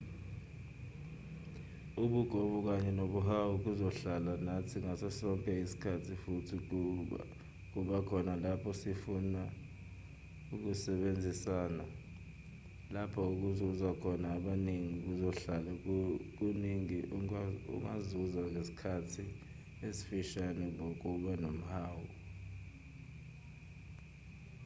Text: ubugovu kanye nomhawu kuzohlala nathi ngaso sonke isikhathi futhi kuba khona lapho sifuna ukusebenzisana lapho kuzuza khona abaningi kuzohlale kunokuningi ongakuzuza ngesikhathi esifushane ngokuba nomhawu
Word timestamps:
ubugovu 2.03 2.57
kanye 2.67 2.91
nomhawu 2.99 3.53
kuzohlala 3.63 4.31
nathi 4.47 4.77
ngaso 4.83 5.09
sonke 5.19 5.51
isikhathi 5.63 6.13
futhi 6.23 6.55
kuba 7.73 7.97
khona 8.07 8.33
lapho 8.45 8.71
sifuna 8.81 9.41
ukusebenzisana 10.55 11.83
lapho 12.95 13.21
kuzuza 13.39 13.89
khona 14.01 14.27
abaningi 14.37 14.95
kuzohlale 15.05 15.71
kunokuningi 15.83 16.99
ongakuzuza 17.15 18.41
ngesikhathi 18.51 19.23
esifushane 19.87 20.65
ngokuba 20.75 21.31
nomhawu 21.43 22.05